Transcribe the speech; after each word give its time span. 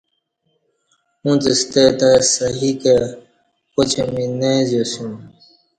اُݩڅ 1.23 1.43
ستہ 1.59 1.83
تہ 1.99 2.09
سہی 2.33 2.71
کہ 2.81 2.95
پاچیں 3.73 4.07
می 4.13 4.25
نہ 4.39 4.49
اآزیا 4.59 4.83
سیوم۔ 4.91 5.13